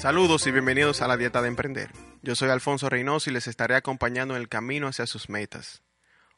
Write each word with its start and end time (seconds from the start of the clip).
Saludos 0.00 0.46
y 0.46 0.50
bienvenidos 0.50 1.02
a 1.02 1.08
la 1.08 1.18
Dieta 1.18 1.42
de 1.42 1.48
Emprender. 1.48 1.90
Yo 2.22 2.34
soy 2.34 2.48
Alfonso 2.48 2.88
Reynoso 2.88 3.28
y 3.28 3.34
les 3.34 3.46
estaré 3.46 3.74
acompañando 3.74 4.34
en 4.34 4.40
el 4.40 4.48
camino 4.48 4.88
hacia 4.88 5.06
sus 5.06 5.28
metas. 5.28 5.82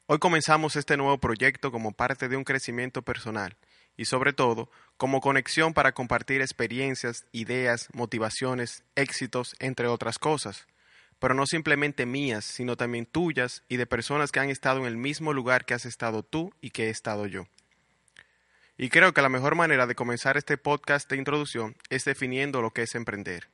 Hoy 0.05 0.19
comenzamos 0.19 0.75
este 0.75 0.97
nuevo 0.97 1.17
proyecto 1.17 1.71
como 1.71 1.93
parte 1.93 2.27
de 2.27 2.35
un 2.35 2.43
crecimiento 2.43 3.03
personal 3.03 3.55
y 3.95 4.03
sobre 4.03 4.33
todo 4.33 4.69
como 4.97 5.21
conexión 5.21 5.73
para 5.73 5.93
compartir 5.93 6.41
experiencias, 6.41 7.25
ideas, 7.31 7.87
motivaciones, 7.93 8.83
éxitos, 8.95 9.55
entre 9.59 9.87
otras 9.87 10.19
cosas, 10.19 10.67
pero 11.17 11.33
no 11.33 11.45
simplemente 11.45 12.05
mías, 12.05 12.43
sino 12.43 12.75
también 12.75 13.05
tuyas 13.05 13.63
y 13.69 13.77
de 13.77 13.85
personas 13.85 14.33
que 14.33 14.41
han 14.41 14.49
estado 14.49 14.79
en 14.79 14.87
el 14.87 14.97
mismo 14.97 15.31
lugar 15.31 15.63
que 15.63 15.73
has 15.73 15.85
estado 15.85 16.21
tú 16.21 16.51
y 16.59 16.71
que 16.71 16.87
he 16.87 16.89
estado 16.89 17.27
yo. 17.27 17.45
Y 18.83 18.89
creo 18.89 19.13
que 19.13 19.21
la 19.21 19.29
mejor 19.29 19.55
manera 19.55 19.87
de 19.87 19.95
comenzar 19.95 20.35
este 20.35 20.57
podcast 20.57 21.09
de 21.09 21.15
introducción 21.15 21.77
es 21.89 22.03
definiendo 22.03 22.61
lo 22.61 22.71
que 22.71 22.81
es 22.81 22.95
emprender. 22.95 23.47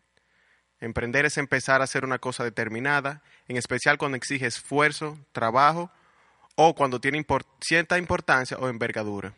Emprender 0.80 1.24
es 1.28 1.38
empezar 1.38 1.82
a 1.82 1.84
hacer 1.84 2.04
una 2.04 2.18
cosa 2.18 2.44
determinada, 2.44 3.22
en 3.48 3.56
especial 3.56 4.00
cuando 4.00 4.18
exige 4.18 4.48
esfuerzo, 4.48 5.20
trabajo 5.32 5.92
o 6.56 6.74
cuando 6.74 7.00
tiene 7.00 7.24
cierta 7.62 8.00
importancia 8.00 8.58
o 8.58 8.70
envergadura. 8.70 9.36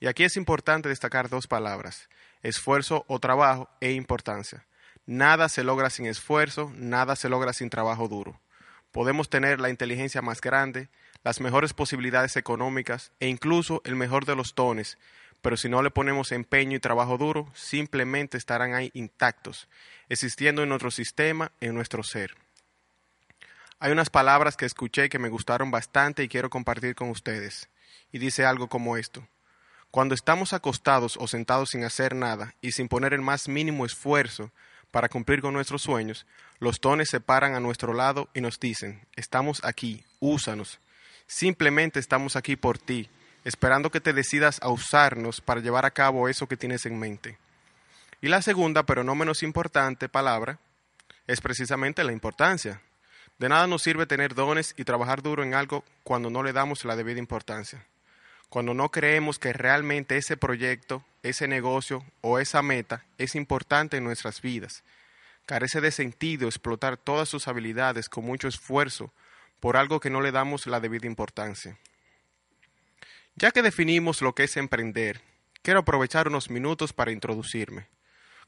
Y 0.00 0.08
aquí 0.08 0.24
es 0.24 0.36
importante 0.36 0.88
destacar 0.88 1.28
dos 1.28 1.46
palabras, 1.46 2.08
esfuerzo 2.42 3.04
o 3.06 3.20
trabajo 3.20 3.70
e 3.80 3.92
importancia. 3.92 4.66
Nada 5.06 5.48
se 5.48 5.62
logra 5.62 5.88
sin 5.90 6.06
esfuerzo, 6.06 6.72
nada 6.74 7.14
se 7.14 7.28
logra 7.28 7.52
sin 7.52 7.70
trabajo 7.70 8.08
duro. 8.08 8.40
Podemos 8.90 9.30
tener 9.30 9.60
la 9.60 9.70
inteligencia 9.70 10.20
más 10.20 10.40
grande, 10.40 10.88
las 11.24 11.40
mejores 11.40 11.72
posibilidades 11.72 12.36
económicas 12.36 13.12
e 13.20 13.28
incluso 13.28 13.80
el 13.84 13.96
mejor 13.96 14.26
de 14.26 14.36
los 14.36 14.54
tones, 14.54 14.98
pero 15.42 15.56
si 15.56 15.68
no 15.68 15.82
le 15.82 15.90
ponemos 15.90 16.32
empeño 16.32 16.76
y 16.76 16.80
trabajo 16.80 17.18
duro, 17.18 17.50
simplemente 17.54 18.38
estarán 18.38 18.74
ahí 18.74 18.90
intactos, 18.94 19.68
existiendo 20.08 20.62
en 20.62 20.70
nuestro 20.70 20.90
sistema, 20.90 21.52
en 21.60 21.74
nuestro 21.74 22.02
ser. 22.02 22.34
Hay 23.78 23.92
unas 23.92 24.08
palabras 24.08 24.56
que 24.56 24.64
escuché 24.64 25.08
que 25.08 25.18
me 25.18 25.28
gustaron 25.28 25.70
bastante 25.70 26.22
y 26.22 26.28
quiero 26.28 26.48
compartir 26.48 26.94
con 26.94 27.10
ustedes, 27.10 27.68
y 28.12 28.18
dice 28.18 28.46
algo 28.46 28.68
como 28.68 28.96
esto. 28.96 29.26
Cuando 29.90 30.14
estamos 30.14 30.54
acostados 30.54 31.18
o 31.18 31.28
sentados 31.28 31.70
sin 31.70 31.84
hacer 31.84 32.14
nada 32.14 32.54
y 32.62 32.72
sin 32.72 32.88
poner 32.88 33.12
el 33.12 33.20
más 33.20 33.48
mínimo 33.48 33.84
esfuerzo 33.84 34.50
para 34.90 35.10
cumplir 35.10 35.42
con 35.42 35.52
nuestros 35.52 35.82
sueños, 35.82 36.24
los 36.60 36.80
tones 36.80 37.10
se 37.10 37.20
paran 37.20 37.54
a 37.54 37.60
nuestro 37.60 37.92
lado 37.92 38.30
y 38.32 38.40
nos 38.40 38.58
dicen, 38.58 39.06
estamos 39.16 39.62
aquí, 39.64 40.04
úsanos, 40.20 40.80
Simplemente 41.26 41.98
estamos 41.98 42.36
aquí 42.36 42.56
por 42.56 42.76
ti, 42.76 43.08
esperando 43.44 43.90
que 43.90 44.00
te 44.00 44.12
decidas 44.12 44.58
a 44.62 44.68
usarnos 44.68 45.40
para 45.40 45.60
llevar 45.60 45.84
a 45.84 45.90
cabo 45.90 46.28
eso 46.28 46.46
que 46.46 46.56
tienes 46.56 46.86
en 46.86 46.98
mente. 46.98 47.38
Y 48.20 48.28
la 48.28 48.42
segunda, 48.42 48.84
pero 48.84 49.02
no 49.02 49.14
menos 49.14 49.42
importante, 49.42 50.08
palabra, 50.08 50.58
es 51.26 51.40
precisamente 51.40 52.04
la 52.04 52.12
importancia. 52.12 52.80
De 53.38 53.48
nada 53.48 53.66
nos 53.66 53.82
sirve 53.82 54.06
tener 54.06 54.34
dones 54.34 54.74
y 54.76 54.84
trabajar 54.84 55.22
duro 55.22 55.42
en 55.42 55.54
algo 55.54 55.84
cuando 56.04 56.30
no 56.30 56.42
le 56.42 56.52
damos 56.52 56.84
la 56.84 56.94
debida 56.94 57.18
importancia. 57.18 57.84
Cuando 58.48 58.74
no 58.74 58.90
creemos 58.90 59.38
que 59.38 59.52
realmente 59.52 60.16
ese 60.16 60.36
proyecto, 60.36 61.02
ese 61.22 61.48
negocio 61.48 62.04
o 62.20 62.38
esa 62.38 62.62
meta 62.62 63.04
es 63.18 63.34
importante 63.34 63.96
en 63.96 64.04
nuestras 64.04 64.42
vidas. 64.42 64.84
Carece 65.46 65.80
de 65.80 65.90
sentido 65.90 66.46
explotar 66.46 66.96
todas 66.96 67.28
sus 67.28 67.48
habilidades 67.48 68.08
con 68.08 68.24
mucho 68.24 68.46
esfuerzo 68.46 69.10
por 69.58 69.76
algo 69.76 70.00
que 70.00 70.10
no 70.10 70.20
le 70.20 70.32
damos 70.32 70.66
la 70.66 70.80
debida 70.80 71.06
importancia. 71.06 71.76
Ya 73.34 73.50
que 73.50 73.62
definimos 73.62 74.20
lo 74.20 74.34
que 74.34 74.44
es 74.44 74.56
emprender, 74.56 75.22
quiero 75.62 75.80
aprovechar 75.80 76.28
unos 76.28 76.50
minutos 76.50 76.92
para 76.92 77.12
introducirme. 77.12 77.88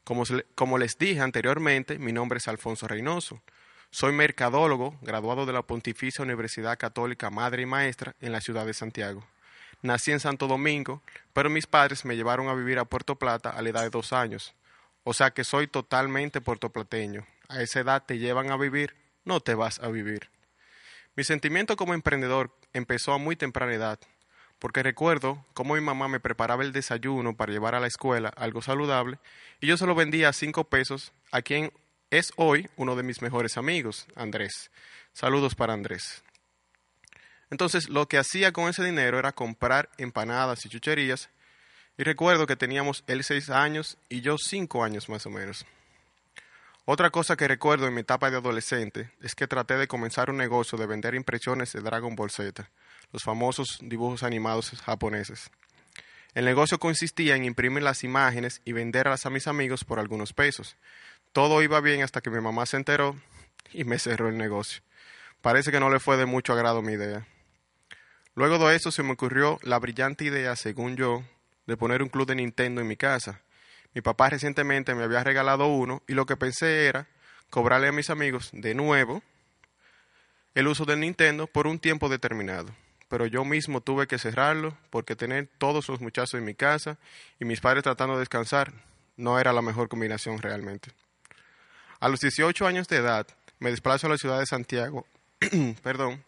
Como, 0.03 0.77
les 0.77 0.99
dije 0.99 1.21
anteriormente, 1.21 1.97
mi 1.97 2.13
nombre 2.13 2.37
es 2.37 2.47
Alfonso 2.47 2.87
Reynoso. 2.87 3.41
Soy 3.89 4.13
mercadólogo, 4.13 4.95
graduado 5.01 5.47
de 5.47 5.53
la 5.53 5.63
Pontificia 5.63 6.23
Universidad 6.23 6.77
Católica 6.77 7.31
Madre 7.31 7.63
y 7.63 7.65
Maestra 7.65 8.15
en 8.21 8.31
la 8.31 8.41
ciudad 8.41 8.67
de 8.67 8.75
Santiago. 8.75 9.25
Nací 9.81 10.11
en 10.11 10.19
Santo 10.19 10.47
Domingo, 10.47 11.01
pero 11.33 11.49
mis 11.49 11.65
padres 11.65 12.05
me 12.05 12.15
llevaron 12.15 12.47
a 12.47 12.53
vivir 12.53 12.77
a 12.77 12.85
Puerto 12.85 13.15
Plata 13.15 13.49
a 13.49 13.61
la 13.63 13.69
edad 13.69 13.81
de 13.81 13.89
dos 13.89 14.13
años. 14.13 14.53
O 15.03 15.13
sea 15.15 15.31
que 15.31 15.43
soy 15.43 15.65
totalmente 15.67 16.41
puertoplateño. 16.41 17.25
A 17.49 17.61
esa 17.61 17.79
edad 17.79 18.03
te 18.05 18.19
llevan 18.19 18.51
a 18.51 18.57
vivir, 18.57 18.95
no 19.23 19.39
te 19.39 19.55
vas 19.55 19.79
a 19.79 19.87
vivir. 19.87 20.29
Mi 21.15 21.23
sentimiento 21.23 21.75
como 21.75 21.95
emprendedor 21.95 22.55
empezó 22.73 23.13
a 23.13 23.17
muy 23.17 23.35
temprana 23.35 23.73
edad, 23.73 23.99
porque 24.59 24.83
recuerdo 24.83 25.43
cómo 25.53 25.75
mi 25.75 25.81
mamá 25.81 26.07
me 26.07 26.19
preparaba 26.19 26.63
el 26.63 26.71
desayuno 26.71 27.35
para 27.35 27.51
llevar 27.51 27.75
a 27.75 27.79
la 27.79 27.87
escuela 27.87 28.29
algo 28.29 28.61
saludable 28.61 29.19
y 29.61 29.67
yo 29.67 29.77
se 29.77 29.85
lo 29.85 29.95
vendía 29.95 30.29
a 30.29 30.33
cinco 30.33 30.63
pesos 30.65 31.11
a 31.31 31.41
quien 31.41 31.71
es 32.11 32.31
hoy 32.35 32.69
uno 32.77 32.95
de 32.95 33.03
mis 33.03 33.21
mejores 33.21 33.57
amigos, 33.57 34.07
Andrés. 34.15 34.71
Saludos 35.13 35.55
para 35.55 35.73
Andrés. 35.73 36.23
Entonces 37.49 37.89
lo 37.89 38.07
que 38.07 38.17
hacía 38.17 38.51
con 38.51 38.69
ese 38.69 38.83
dinero 38.83 39.19
era 39.19 39.31
comprar 39.31 39.89
empanadas 39.97 40.65
y 40.65 40.69
chucherías 40.69 41.29
y 41.97 42.03
recuerdo 42.03 42.47
que 42.47 42.55
teníamos 42.55 43.03
él 43.07 43.23
seis 43.23 43.49
años 43.49 43.97
y 44.09 44.21
yo 44.21 44.37
cinco 44.37 44.83
años 44.83 45.09
más 45.09 45.25
o 45.25 45.29
menos. 45.29 45.65
Otra 46.87 47.09
cosa 47.09 47.35
que 47.35 47.47
recuerdo 47.47 47.87
en 47.87 47.95
mi 47.95 48.01
etapa 48.01 48.29
de 48.29 48.37
adolescente 48.37 49.09
es 49.21 49.33
que 49.33 49.47
traté 49.47 49.75
de 49.75 49.87
comenzar 49.87 50.29
un 50.29 50.37
negocio 50.37 50.77
de 50.77 50.85
vender 50.85 51.15
impresiones 51.15 51.73
de 51.73 51.81
Dragon 51.81 52.15
Ball 52.15 52.29
Z, 52.29 52.69
los 53.15 53.23
famosos 53.23 53.79
dibujos 53.81 54.23
animados 54.23 54.71
japoneses. 54.83 55.49
El 56.33 56.45
negocio 56.45 56.79
consistía 56.79 57.35
en 57.35 57.45
imprimir 57.45 57.81
las 57.81 58.03
imágenes 58.03 58.61
y 58.65 58.73
venderlas 58.73 59.25
a 59.25 59.29
mis 59.29 59.47
amigos 59.47 59.83
por 59.83 59.99
algunos 59.99 60.33
pesos. 60.33 60.75
Todo 61.31 61.63
iba 61.63 61.81
bien 61.81 62.03
hasta 62.03 62.21
que 62.21 62.29
mi 62.29 62.41
mamá 62.41 62.65
se 62.65 62.77
enteró 62.77 63.15
y 63.71 63.85
me 63.85 63.99
cerró 63.99 64.29
el 64.29 64.37
negocio. 64.37 64.81
Parece 65.41 65.71
que 65.71 65.79
no 65.79 65.89
le 65.89 65.99
fue 65.99 66.17
de 66.17 66.25
mucho 66.25 66.53
agrado 66.53 66.81
mi 66.81 66.93
idea. 66.93 67.25
Luego 68.35 68.59
de 68.59 68.75
eso 68.75 68.91
se 68.91 69.01
me 69.01 69.13
ocurrió 69.13 69.59
la 69.63 69.79
brillante 69.79 70.25
idea, 70.25 70.55
según 70.55 70.95
yo, 70.95 71.23
de 71.65 71.77
poner 71.77 72.03
un 72.03 72.09
club 72.09 72.27
de 72.27 72.35
Nintendo 72.35 72.81
en 72.81 72.87
mi 72.87 72.97
casa 72.97 73.41
mi 73.95 74.01
papá 74.01 74.29
recientemente 74.29 74.93
me 74.93 75.05
había 75.05 75.23
regalado 75.23 75.67
uno 75.67 76.03
y 76.05 76.15
lo 76.15 76.25
que 76.25 76.35
pensé 76.35 76.85
era 76.87 77.07
cobrarle 77.49 77.87
a 77.87 77.93
mis 77.93 78.09
amigos 78.09 78.49
de 78.51 78.75
nuevo 78.75 79.23
el 80.53 80.67
uso 80.67 80.83
del 80.83 80.99
Nintendo 80.99 81.47
por 81.47 81.65
un 81.65 81.79
tiempo 81.79 82.09
determinado. 82.09 82.75
Pero 83.07 83.25
yo 83.25 83.45
mismo 83.45 83.81
tuve 83.81 84.07
que 84.07 84.17
cerrarlo 84.17 84.77
porque 84.89 85.15
tener 85.15 85.49
todos 85.57 85.87
los 85.89 86.01
muchachos 86.01 86.33
en 86.35 86.45
mi 86.45 86.55
casa 86.55 86.97
y 87.39 87.45
mis 87.45 87.61
padres 87.61 87.83
tratando 87.83 88.15
de 88.15 88.21
descansar 88.21 88.73
no 89.15 89.39
era 89.39 89.53
la 89.53 89.61
mejor 89.61 89.87
combinación 89.87 90.41
realmente. 90.41 90.91
A 91.99 92.09
los 92.09 92.19
18 92.19 92.65
años 92.67 92.87
de 92.87 92.97
edad 92.97 93.27
me 93.59 93.71
desplazo 93.71 94.07
a 94.07 94.09
la 94.09 94.17
ciudad 94.17 94.39
de 94.39 94.45
Santiago, 94.45 95.05
perdón, 95.83 96.23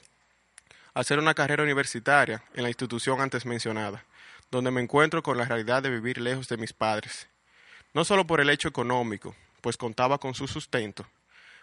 a 0.94 1.00
hacer 1.02 1.20
una 1.20 1.34
carrera 1.34 1.64
universitaria 1.64 2.44
en 2.54 2.64
la 2.64 2.70
institución 2.70 3.22
antes 3.22 3.46
mencionada, 3.46 4.06
donde 4.52 4.72
me 4.72 4.82
encuentro 4.82 5.24
con 5.24 5.38
la 5.38 5.46
realidad 5.46 5.84
de 5.84 5.90
vivir 5.90 6.20
lejos 6.20 6.48
de 6.48 6.58
mis 6.58 6.74
padres 6.74 7.28
no 7.98 8.06
solo 8.06 8.28
por 8.28 8.42
el 8.42 8.52
hecho 8.52 8.68
económico, 8.68 9.36
pues 9.62 9.76
contaba 9.76 10.20
con 10.20 10.36
su 10.36 10.48
sustento, 10.48 11.08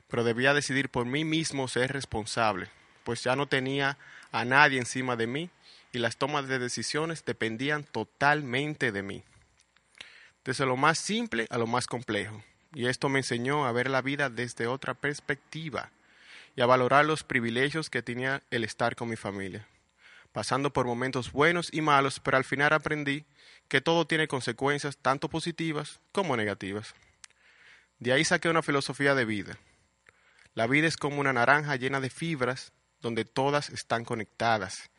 pero 0.09 0.25
debía 0.25 0.53
decidir 0.53 0.91
por 0.91 1.07
mí 1.07 1.25
mismo 1.25 1.69
ser 1.69 1.93
responsable, 1.93 2.69
pues 3.05 3.23
ya 3.23 3.37
no 3.37 3.47
tenía 3.47 3.99
a 4.33 4.45
nadie 4.45 4.79
encima 4.79 5.15
de 5.15 5.27
mí 5.27 5.51
y 5.93 5.99
las 5.99 6.17
tomas 6.17 6.49
de 6.49 6.59
decisiones 6.59 7.25
dependían 7.25 7.85
totalmente 7.85 8.91
de 8.91 9.03
mí. 9.03 9.23
Desde 10.45 10.67
lo 10.67 10.77
más 10.77 10.99
simple 10.99 11.47
a 11.51 11.59
lo 11.59 11.67
más 11.67 11.87
complejo. 11.87 12.43
Y 12.75 12.87
esto 12.87 13.09
me 13.09 13.21
enseñó 13.21 13.67
a 13.67 13.73
ver 13.73 13.89
la 13.89 14.03
vida 14.03 14.29
desde 14.29 14.67
otra 14.67 14.95
perspectiva 14.95 15.91
y 16.57 16.63
a 16.63 16.67
valorar 16.67 17.05
los 17.05 17.23
privilegios 17.23 17.89
que 17.89 18.03
tenía 18.03 18.43
el 18.51 18.65
estar 18.65 18.97
con 18.97 19.09
mi 19.09 19.17
familia, 19.17 19.67
pasando 20.33 20.73
por 20.73 20.87
momentos 20.87 21.31
buenos 21.31 21.69
y 21.73 21.81
malos, 21.81 22.19
pero 22.21 22.37
al 22.37 22.45
final 22.45 22.73
aprendí 22.73 23.25
que 23.69 23.81
todo 23.81 24.07
tiene 24.07 24.29
consecuencias 24.29 24.97
tanto 24.97 25.29
positivas 25.29 26.01
como 26.11 26.37
negativas. 26.37 26.95
De 28.01 28.13
ahí 28.13 28.25
saqué 28.25 28.49
una 28.49 28.63
filosofía 28.63 29.15
de 29.15 29.25
vida. 29.25 29.59
La 30.55 30.67
vida 30.67 30.87
es 30.87 30.97
como 30.97 31.21
una 31.21 31.33
naranja 31.33 31.77
llena 31.77 32.01
de 32.01 32.11
fibras 32.11 32.73
donde 33.05 33.27
todas 33.27 33.69
están 33.69 34.03
conectadas, 34.03 34.91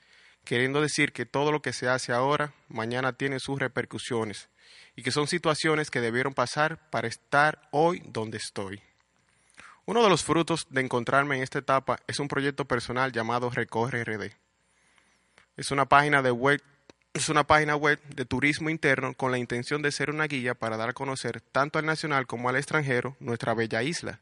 queriendo 0.44 0.80
decir 0.80 1.12
que 1.12 1.26
todo 1.26 1.52
lo 1.52 1.64
que 1.64 1.74
se 1.74 1.90
hace 1.90 2.14
ahora, 2.14 2.54
mañana 2.70 3.14
tiene 3.14 3.40
sus 3.40 3.58
repercusiones, 3.58 4.48
y 4.96 5.02
que 5.02 5.10
son 5.10 5.26
situaciones 5.28 5.90
que 5.90 6.02
debieron 6.02 6.36
pasar 6.36 6.88
para 6.92 7.08
estar 7.08 7.68
hoy 7.72 8.04
donde 8.06 8.38
estoy. 8.38 8.80
Uno 9.86 10.04
de 10.04 10.10
los 10.10 10.24
frutos 10.24 10.68
de 10.70 10.82
encontrarme 10.82 11.38
en 11.38 11.42
esta 11.42 11.58
etapa 11.58 12.00
es 12.06 12.20
un 12.20 12.28
proyecto 12.28 12.66
personal 12.66 13.12
llamado 13.12 13.50
Recorre 13.50 14.04
RD. 14.04 14.32
Es 15.58 15.72
una 15.72 15.86
página 15.86 16.22
es 17.14 17.30
una 17.30 17.46
página 17.46 17.76
web 17.76 18.00
de 18.04 18.26
turismo 18.26 18.70
interno 18.70 19.16
con 19.16 19.32
la 19.32 19.40
intención 19.40 19.82
de 19.82 19.92
ser 19.92 20.12
una 20.12 20.28
guía 20.28 20.54
para 20.54 20.78
dar 20.78 20.90
a 20.90 20.94
conocer 20.94 21.42
tanto 21.42 21.80
al 21.80 21.88
nacional 21.88 22.28
como 22.28 22.50
al 22.50 22.56
extranjero 22.56 23.16
nuestra 23.20 23.56
bella 23.56 23.82
isla. 23.82 24.20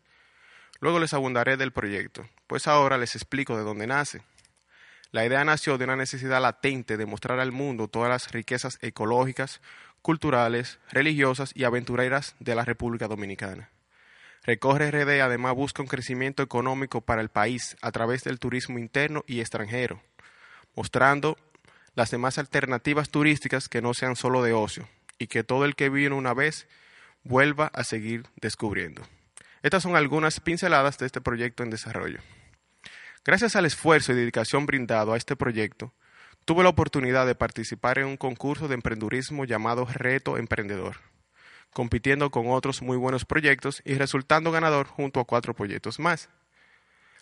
Luego 0.84 1.00
les 1.00 1.14
abundaré 1.14 1.56
del 1.56 1.72
proyecto, 1.72 2.28
pues 2.46 2.68
ahora 2.68 2.98
les 2.98 3.16
explico 3.16 3.56
de 3.56 3.64
dónde 3.64 3.88
nace. 3.88 4.22
La 5.12 5.26
idea 5.26 5.46
nació 5.46 5.78
de 5.78 5.86
una 5.86 5.96
necesidad 5.96 6.42
latente 6.42 6.98
de 6.98 7.06
mostrar 7.06 7.40
al 7.40 7.54
mundo 7.54 7.88
todas 7.88 8.10
las 8.10 8.30
riquezas 8.34 8.80
ecológicas, 8.82 9.62
culturales, 10.02 10.80
religiosas 10.92 11.54
y 11.56 11.64
aventureras 11.64 12.36
de 12.40 12.54
la 12.56 12.66
República 12.66 13.08
Dominicana. 13.08 13.70
Recorre 14.44 14.92
RD 14.92 15.22
además 15.22 15.56
busca 15.56 15.82
un 15.82 15.88
crecimiento 15.88 16.44
económico 16.44 17.00
para 17.00 17.22
el 17.22 17.30
país 17.30 17.78
a 17.82 17.94
través 17.94 18.26
del 18.26 18.40
turismo 18.40 18.78
interno 18.78 19.24
y 19.26 19.40
extranjero, 19.40 20.02
mostrando 20.76 21.38
las 21.96 22.12
demás 22.12 22.38
alternativas 22.40 23.10
turísticas 23.10 23.70
que 23.70 23.82
no 23.82 23.94
sean 23.94 24.18
solo 24.18 24.44
de 24.44 24.52
ocio 24.52 24.90
y 25.18 25.28
que 25.28 25.46
todo 25.46 25.64
el 25.64 25.78
que 25.78 25.88
vino 25.88 26.18
una 26.18 26.34
vez 26.34 26.68
vuelva 27.24 27.68
a 27.68 27.86
seguir 27.86 28.26
descubriendo. 28.42 29.02
Estas 29.64 29.82
son 29.82 29.96
algunas 29.96 30.40
pinceladas 30.40 31.00
de 31.00 31.08
este 31.08 31.22
proyecto 31.22 31.64
en 31.64 31.72
desarrollo. 31.72 32.20
Gracias 33.26 33.56
al 33.56 33.66
esfuerzo 33.66 34.12
y 34.12 34.16
dedicación 34.16 34.68
brindado 34.68 35.14
a 35.14 35.18
este 35.18 35.36
proyecto, 35.36 35.92
tuve 36.46 36.62
la 36.62 36.70
oportunidad 36.70 37.26
de 37.26 37.34
participar 37.34 37.98
en 37.98 38.06
un 38.06 38.18
concurso 38.18 38.68
de 38.68 38.76
emprendurismo 38.76 39.46
llamado 39.46 39.88
Reto 39.92 40.38
Emprendedor 40.38 40.98
compitiendo 41.74 42.30
con 42.30 42.50
otros 42.50 42.82
muy 42.82 42.96
buenos 42.98 43.26
proyectos 43.26 43.82
y 43.84 43.96
resultando 43.96 44.52
ganador 44.52 44.88
junto 44.88 45.20
a 45.20 45.26
cuatro 45.26 45.54
proyectos 45.54 46.00
más. 46.00 46.30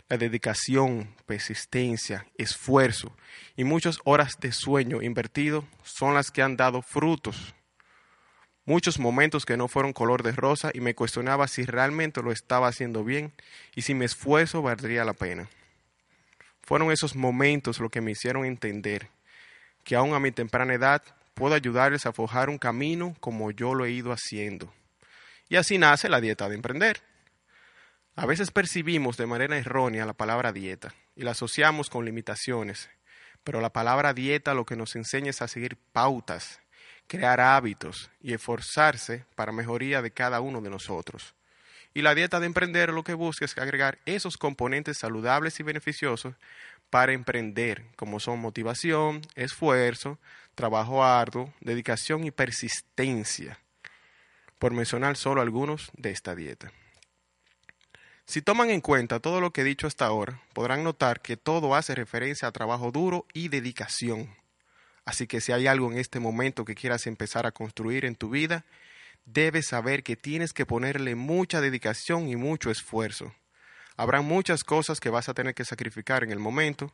La 0.09 0.17
dedicación, 0.17 1.15
persistencia, 1.25 2.27
esfuerzo 2.37 3.15
y 3.55 3.63
muchas 3.63 3.97
horas 4.03 4.37
de 4.39 4.51
sueño 4.51 5.01
invertido 5.01 5.65
son 5.83 6.13
las 6.13 6.31
que 6.31 6.41
han 6.41 6.57
dado 6.57 6.81
frutos. 6.81 7.55
Muchos 8.65 8.99
momentos 8.99 9.45
que 9.45 9.57
no 9.57 9.67
fueron 9.67 9.91
color 9.91 10.21
de 10.21 10.33
rosa 10.33 10.69
y 10.73 10.81
me 10.81 10.93
cuestionaba 10.93 11.47
si 11.47 11.65
realmente 11.65 12.21
lo 12.21 12.31
estaba 12.31 12.67
haciendo 12.67 13.03
bien 13.03 13.33
y 13.75 13.81
si 13.81 13.95
mi 13.95 14.05
esfuerzo 14.05 14.61
valdría 14.61 15.03
la 15.03 15.13
pena. 15.13 15.49
Fueron 16.61 16.91
esos 16.91 17.15
momentos 17.15 17.79
lo 17.79 17.89
que 17.89 18.01
me 18.01 18.11
hicieron 18.11 18.45
entender 18.45 19.09
que 19.83 19.95
aún 19.95 20.13
a 20.13 20.19
mi 20.19 20.31
temprana 20.31 20.73
edad 20.73 21.01
puedo 21.33 21.55
ayudarles 21.55 22.05
a 22.05 22.13
forjar 22.13 22.49
un 22.49 22.57
camino 22.57 23.15
como 23.19 23.51
yo 23.51 23.73
lo 23.73 23.85
he 23.85 23.91
ido 23.91 24.11
haciendo. 24.11 24.71
Y 25.49 25.55
así 25.55 25.77
nace 25.77 26.07
la 26.07 26.21
dieta 26.21 26.47
de 26.47 26.55
emprender. 26.55 27.01
A 28.15 28.25
veces 28.25 28.51
percibimos 28.51 29.17
de 29.17 29.25
manera 29.25 29.57
errónea 29.57 30.05
la 30.05 30.13
palabra 30.13 30.51
dieta 30.51 30.93
y 31.15 31.23
la 31.23 31.31
asociamos 31.31 31.89
con 31.89 32.05
limitaciones, 32.05 32.89
pero 33.43 33.61
la 33.61 33.71
palabra 33.71 34.13
dieta 34.13 34.53
lo 34.53 34.65
que 34.65 34.75
nos 34.75 34.95
enseña 34.95 35.31
es 35.31 35.41
a 35.41 35.47
seguir 35.47 35.77
pautas, 35.91 36.59
crear 37.11 37.41
hábitos 37.41 38.09
y 38.21 38.33
esforzarse 38.33 39.25
para 39.35 39.51
mejoría 39.51 40.01
de 40.01 40.11
cada 40.11 40.39
uno 40.39 40.61
de 40.61 40.69
nosotros. 40.69 41.35
Y 41.93 42.03
la 42.03 42.15
dieta 42.15 42.39
de 42.39 42.45
emprender 42.45 42.93
lo 42.93 43.03
que 43.03 43.15
busca 43.15 43.43
es 43.43 43.57
agregar 43.57 43.97
esos 44.05 44.37
componentes 44.37 44.99
saludables 44.99 45.59
y 45.59 45.63
beneficiosos 45.63 46.35
para 46.89 47.11
emprender, 47.11 47.83
como 47.97 48.21
son 48.21 48.39
motivación, 48.39 49.19
esfuerzo, 49.35 50.19
trabajo 50.55 51.03
arduo, 51.03 51.53
dedicación 51.59 52.23
y 52.23 52.31
persistencia, 52.31 53.59
por 54.57 54.71
mencionar 54.71 55.17
solo 55.17 55.41
algunos 55.41 55.91
de 55.97 56.11
esta 56.11 56.33
dieta. 56.33 56.71
Si 58.25 58.41
toman 58.41 58.69
en 58.69 58.79
cuenta 58.79 59.19
todo 59.19 59.41
lo 59.41 59.51
que 59.51 59.61
he 59.61 59.65
dicho 59.65 59.85
hasta 59.85 60.05
ahora, 60.05 60.41
podrán 60.53 60.85
notar 60.85 61.19
que 61.19 61.35
todo 61.35 61.75
hace 61.75 61.93
referencia 61.93 62.47
a 62.47 62.53
trabajo 62.53 62.89
duro 62.93 63.25
y 63.33 63.49
dedicación. 63.49 64.40
Así 65.05 65.27
que 65.27 65.41
si 65.41 65.51
hay 65.51 65.67
algo 65.67 65.91
en 65.91 65.97
este 65.97 66.19
momento 66.19 66.65
que 66.65 66.75
quieras 66.75 67.07
empezar 67.07 67.45
a 67.45 67.51
construir 67.51 68.05
en 68.05 68.15
tu 68.15 68.29
vida, 68.29 68.65
debes 69.25 69.67
saber 69.67 70.03
que 70.03 70.15
tienes 70.15 70.53
que 70.53 70.65
ponerle 70.65 71.15
mucha 71.15 71.61
dedicación 71.61 72.27
y 72.27 72.35
mucho 72.35 72.69
esfuerzo. 72.69 73.33
Habrá 73.97 74.21
muchas 74.21 74.63
cosas 74.63 74.99
que 74.99 75.09
vas 75.09 75.29
a 75.29 75.33
tener 75.33 75.53
que 75.53 75.65
sacrificar 75.65 76.23
en 76.23 76.31
el 76.31 76.39
momento, 76.39 76.93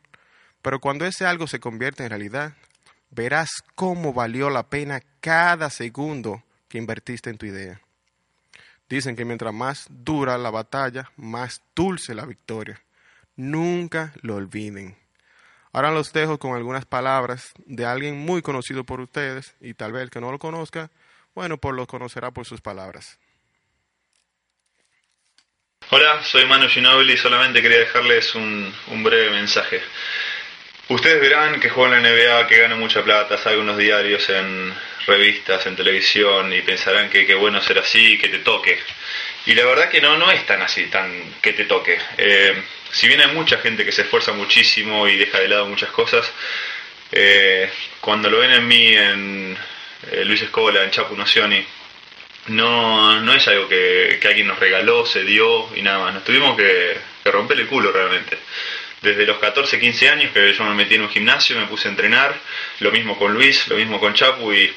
pero 0.61 0.79
cuando 0.79 1.05
ese 1.05 1.25
algo 1.25 1.47
se 1.47 1.59
convierte 1.59 2.03
en 2.03 2.09
realidad, 2.09 2.53
verás 3.11 3.49
cómo 3.75 4.13
valió 4.13 4.49
la 4.49 4.69
pena 4.69 5.01
cada 5.19 5.69
segundo 5.69 6.43
que 6.67 6.77
invertiste 6.77 7.29
en 7.29 7.37
tu 7.37 7.45
idea. 7.45 7.81
Dicen 8.89 9.15
que 9.15 9.25
mientras 9.25 9.53
más 9.53 9.87
dura 9.89 10.37
la 10.37 10.49
batalla, 10.49 11.11
más 11.17 11.61
dulce 11.75 12.15
la 12.15 12.25
victoria. 12.25 12.81
Nunca 13.35 14.13
lo 14.21 14.35
olviden. 14.35 14.95
Ahora 15.73 15.91
los 15.91 16.13
dejo 16.13 16.39
con 16.39 16.55
algunas 16.55 16.85
palabras 16.85 17.53
de 17.65 17.85
alguien 17.85 18.17
muy 18.17 18.41
conocido 18.41 18.83
por 18.83 19.01
ustedes 19.01 19.55
y 19.59 19.73
tal 19.73 19.91
vez 19.91 20.03
el 20.03 20.09
que 20.09 20.21
no 20.21 20.31
lo 20.31 20.39
conozca, 20.39 20.91
bueno, 21.35 21.57
pues 21.57 21.75
lo 21.75 21.85
conocerá 21.87 22.31
por 22.31 22.45
sus 22.45 22.61
palabras. 22.61 23.19
Hola, 25.89 26.23
soy 26.23 26.45
Manu 26.45 26.67
Ginobili 26.67 27.13
y 27.13 27.17
solamente 27.17 27.61
quería 27.61 27.79
dejarles 27.79 28.35
un, 28.35 28.73
un 28.87 29.03
breve 29.03 29.29
mensaje. 29.29 29.81
Ustedes 30.89 31.21
verán 31.21 31.59
que 31.59 31.69
juego 31.69 31.93
en 31.93 32.01
la 32.01 32.09
NBA, 32.09 32.47
que 32.47 32.57
gano 32.59 32.77
mucha 32.77 33.03
plata, 33.03 33.37
salgo 33.37 33.61
en 33.61 33.67
los 33.67 33.77
diarios, 33.77 34.29
en 34.29 34.73
revistas, 35.05 35.65
en 35.65 35.75
televisión 35.75 36.51
y 36.53 36.61
pensarán 36.61 37.09
que 37.09 37.25
qué 37.25 37.35
bueno 37.35 37.61
ser 37.61 37.79
así, 37.79 38.17
que 38.17 38.29
te 38.29 38.39
toque. 38.39 38.79
Y 39.45 39.53
la 39.53 39.65
verdad 39.65 39.89
que 39.89 40.01
no, 40.01 40.17
no 40.17 40.31
es 40.31 40.45
tan 40.45 40.61
así, 40.61 40.87
tan 40.87 41.35
que 41.41 41.53
te 41.53 41.65
toque. 41.65 41.97
Eh, 42.17 42.63
si 42.91 43.07
bien 43.07 43.21
hay 43.21 43.33
mucha 43.33 43.57
gente 43.59 43.85
que 43.85 43.91
se 43.91 44.03
esfuerza 44.03 44.33
muchísimo 44.33 45.07
y 45.07 45.17
deja 45.17 45.39
de 45.39 45.47
lado 45.47 45.67
muchas 45.67 45.89
cosas, 45.91 46.31
eh, 47.11 47.69
cuando 48.01 48.29
lo 48.29 48.39
ven 48.39 48.51
en 48.51 48.67
mí, 48.67 48.87
en 48.93 49.57
eh, 50.11 50.25
Luis 50.25 50.41
Escola, 50.41 50.83
en 50.83 50.91
Chapu 50.91 51.15
Nocioni, 51.15 51.63
no, 52.47 53.19
no 53.21 53.33
es 53.33 53.47
algo 53.47 53.67
que, 53.67 54.19
alguien 54.25 54.47
nos 54.47 54.59
regaló, 54.59 55.05
se 55.05 55.23
dio 55.23 55.75
y 55.75 55.81
nada 55.81 55.99
más. 55.99 56.13
Nos 56.13 56.23
tuvimos 56.23 56.55
que, 56.55 56.97
que 57.23 57.31
romper 57.31 57.59
el 57.59 57.67
culo 57.67 57.91
realmente 57.91 58.37
desde 59.01 59.25
los 59.25 59.37
14, 59.37 59.79
15 59.79 60.09
años 60.09 60.31
que 60.33 60.53
yo 60.53 60.63
me 60.63 60.73
metí 60.73 60.95
en 60.95 61.01
un 61.01 61.09
gimnasio, 61.09 61.57
me 61.57 61.67
puse 61.67 61.87
a 61.87 61.91
entrenar, 61.91 62.35
lo 62.79 62.91
mismo 62.91 63.17
con 63.17 63.33
Luis, 63.33 63.67
lo 63.67 63.75
mismo 63.75 63.99
con 63.99 64.13
Chapu 64.13 64.51
y, 64.53 64.73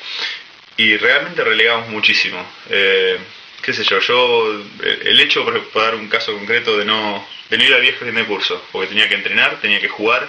y 0.76 0.96
realmente 0.96 1.42
relegamos 1.42 1.88
muchísimo. 1.88 2.44
Eh, 2.68 3.18
qué 3.62 3.72
sé 3.72 3.84
yo, 3.84 3.98
yo, 4.00 4.62
el 4.82 5.20
hecho, 5.20 5.44
por, 5.44 5.72
dar 5.74 5.94
un 5.94 6.08
caso 6.08 6.32
concreto, 6.32 6.76
de 6.76 6.84
no, 6.84 7.26
de 7.48 7.58
no 7.58 7.64
ir 7.64 7.74
al 7.74 7.80
viejo 7.80 8.04
fin 8.04 8.14
de 8.14 8.24
curso, 8.24 8.62
porque 8.72 8.88
tenía 8.88 9.08
que 9.08 9.14
entrenar, 9.14 9.60
tenía 9.60 9.80
que 9.80 9.88
jugar, 9.88 10.28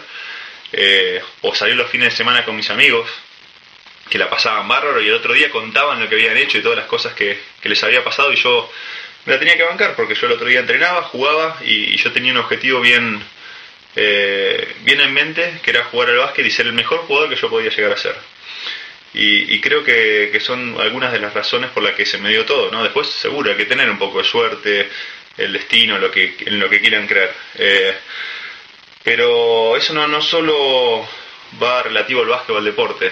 eh, 0.73 1.21
o 1.41 1.53
salir 1.55 1.75
los 1.75 1.89
fines 1.89 2.09
de 2.09 2.17
semana 2.17 2.45
con 2.45 2.55
mis 2.55 2.69
amigos, 2.69 3.09
que 4.09 4.17
la 4.17 4.29
pasaban 4.29 4.67
bárbaro 4.67 5.01
y 5.01 5.07
el 5.07 5.13
otro 5.13 5.33
día 5.33 5.49
contaban 5.49 5.99
lo 5.99 6.09
que 6.09 6.15
habían 6.15 6.35
hecho 6.35 6.57
y 6.57 6.61
todas 6.61 6.77
las 6.77 6.87
cosas 6.87 7.13
que, 7.13 7.39
les 7.63 7.83
había 7.83 8.03
pasado 8.03 8.33
y 8.33 8.35
yo 8.35 8.69
me 9.25 9.33
la 9.33 9.39
tenía 9.39 9.55
que 9.55 9.63
bancar 9.63 9.95
porque 9.95 10.15
yo 10.15 10.27
el 10.27 10.33
otro 10.33 10.47
día 10.47 10.59
entrenaba, 10.59 11.03
jugaba 11.03 11.57
y 11.63 11.95
yo 11.95 12.11
tenía 12.11 12.33
un 12.33 12.39
objetivo 12.39 12.81
bien, 12.81 13.23
eh, 13.95 14.75
bien 14.81 14.99
en 14.99 15.13
mente, 15.13 15.59
que 15.63 15.71
era 15.71 15.85
jugar 15.85 16.09
al 16.09 16.17
básquet 16.17 16.45
y 16.45 16.51
ser 16.51 16.67
el 16.67 16.73
mejor 16.73 16.99
jugador 17.01 17.29
que 17.29 17.37
yo 17.37 17.49
podía 17.49 17.69
llegar 17.69 17.93
a 17.93 17.97
ser. 17.97 18.15
Y, 19.13 19.59
creo 19.59 19.83
que, 19.83 20.39
son 20.39 20.79
algunas 20.79 21.11
de 21.11 21.19
las 21.19 21.33
razones 21.33 21.69
por 21.71 21.83
las 21.83 21.95
que 21.95 22.05
se 22.05 22.17
me 22.17 22.29
dio 22.29 22.45
todo, 22.45 22.71
¿no? 22.71 22.83
Después 22.83 23.07
seguro 23.07 23.51
hay 23.51 23.57
que 23.57 23.65
tener 23.65 23.89
un 23.89 23.97
poco 23.97 24.19
de 24.19 24.23
suerte, 24.23 24.89
el 25.37 25.51
destino, 25.53 25.99
lo 25.99 26.09
que, 26.09 26.35
en 26.39 26.59
lo 26.59 26.69
que 26.69 26.79
quieran 26.79 27.07
creer. 27.07 27.33
Eh, 27.55 27.95
pero 29.03 29.75
eso 29.75 29.93
no, 29.93 30.07
no 30.07 30.21
solo 30.21 31.07
va 31.61 31.83
relativo 31.83 32.21
al 32.21 32.27
básquet 32.27 32.55
o 32.55 32.57
al 32.57 32.65
deporte. 32.65 33.11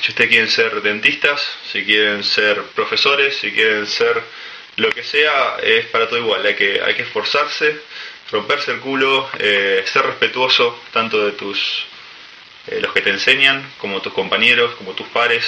Si 0.00 0.12
ustedes 0.12 0.30
quieren 0.30 0.48
ser 0.48 0.80
dentistas, 0.80 1.44
si 1.70 1.84
quieren 1.84 2.22
ser 2.24 2.62
profesores, 2.74 3.36
si 3.36 3.50
quieren 3.52 3.86
ser 3.86 4.22
lo 4.76 4.90
que 4.90 5.02
sea, 5.02 5.56
es 5.62 5.86
para 5.86 6.08
todo 6.08 6.18
igual. 6.18 6.46
Hay 6.46 6.54
que, 6.54 6.80
hay 6.80 6.94
que 6.94 7.02
esforzarse, 7.02 7.80
romperse 8.30 8.72
el 8.72 8.80
culo, 8.80 9.28
eh, 9.38 9.82
ser 9.86 10.06
respetuoso 10.06 10.82
tanto 10.92 11.24
de 11.26 11.32
tus 11.32 11.84
eh, 12.70 12.80
los 12.80 12.92
que 12.92 13.02
te 13.02 13.10
enseñan, 13.10 13.70
como 13.78 14.00
tus 14.00 14.12
compañeros, 14.12 14.74
como 14.76 14.92
tus 14.92 15.06
pares. 15.08 15.44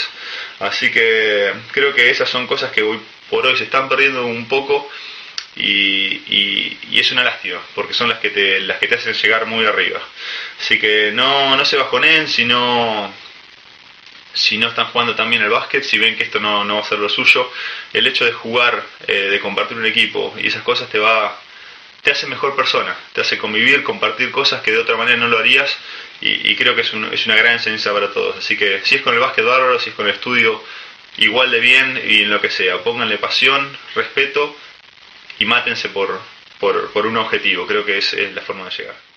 Así 0.58 0.90
que 0.90 1.52
creo 1.72 1.94
que 1.94 2.10
esas 2.10 2.28
son 2.28 2.46
cosas 2.46 2.70
que 2.72 2.82
hoy 2.82 3.00
por 3.28 3.46
hoy 3.46 3.56
se 3.56 3.64
están 3.64 3.88
perdiendo 3.88 4.26
un 4.26 4.48
poco 4.48 4.88
y, 5.56 6.78
es 6.92 7.12
una 7.12 7.24
lástima, 7.24 7.60
porque 7.74 7.94
son 7.94 8.08
las 8.08 8.18
que 8.18 8.30
te, 8.30 8.60
las 8.60 8.78
que 8.78 8.86
te 8.86 8.96
hacen 8.96 9.14
llegar 9.14 9.46
muy 9.46 9.64
arriba. 9.64 10.00
Así 10.60 10.78
que 10.78 11.12
no, 11.12 11.56
no 11.56 11.64
se 11.64 11.76
bajonen 11.76 12.28
si 12.28 12.44
no, 12.44 13.12
si 14.34 14.58
no 14.58 14.68
están 14.68 14.86
jugando 14.86 15.14
también 15.14 15.42
el 15.42 15.50
básquet, 15.50 15.82
si 15.82 15.98
ven 15.98 16.16
que 16.16 16.24
esto 16.24 16.40
no, 16.40 16.64
no 16.64 16.76
va 16.76 16.80
a 16.80 16.84
ser 16.84 16.98
lo 16.98 17.08
suyo, 17.08 17.50
el 17.92 18.06
hecho 18.06 18.24
de 18.24 18.32
jugar, 18.32 18.84
eh, 19.06 19.28
de 19.30 19.40
compartir 19.40 19.76
un 19.78 19.86
equipo 19.86 20.34
y 20.38 20.48
esas 20.48 20.62
cosas 20.62 20.88
te 20.88 20.98
va 20.98 21.40
te 22.02 22.10
hace 22.10 22.26
mejor 22.26 22.56
persona, 22.56 22.96
te 23.12 23.20
hace 23.20 23.36
convivir, 23.36 23.82
compartir 23.82 24.30
cosas 24.30 24.62
que 24.62 24.70
de 24.70 24.78
otra 24.78 24.96
manera 24.96 25.18
no 25.18 25.28
lo 25.28 25.38
harías 25.38 25.76
y, 26.20 26.54
creo 26.56 26.74
que 26.74 26.82
es, 26.82 26.92
es, 27.12 27.26
una 27.26 27.36
gran 27.36 27.54
enseñanza 27.54 27.92
para 27.92 28.12
todos. 28.12 28.36
Así 28.36 28.56
que 28.56 28.80
si 28.84 28.96
es 28.96 29.02
con 29.02 29.14
el 29.14 29.20
básquet 29.20 29.44
bárbaro, 29.44 29.78
si 29.78 29.90
es 29.90 29.96
con 29.96 30.06
el 30.06 30.14
estudio 30.14 30.62
igual 31.16 31.50
de 31.50 31.60
bien 31.60 32.00
y 32.06 32.22
en 32.22 32.30
lo 32.30 32.40
que 32.40 32.50
sea, 32.50 32.82
pónganle 32.82 33.18
pasión, 33.18 33.76
respeto 33.94 34.56
y 35.38 35.46
mátense 35.46 35.88
por, 35.88 36.20
por, 36.58 37.06
un 37.06 37.16
objetivo, 37.16 37.66
creo 37.66 37.84
que 37.84 37.98
es 37.98 38.14
la 38.34 38.42
forma 38.42 38.66
de 38.66 38.70
llegar. 38.70 39.09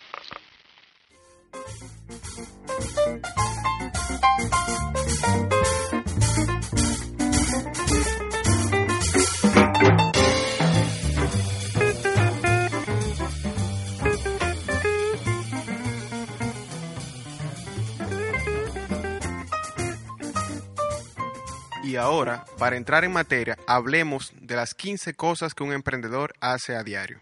Y 21.84 21.98
ahora, 21.98 22.46
para 22.58 22.78
entrar 22.78 23.04
en 23.04 23.12
materia, 23.12 23.58
hablemos 23.68 24.32
de 24.40 24.56
las 24.56 24.74
15 24.74 25.16
cosas 25.16 25.54
que 25.54 25.64
un 25.64 25.74
emprendedor 25.74 26.34
hace 26.40 26.78
a 26.78 26.84
diario. 26.84 27.22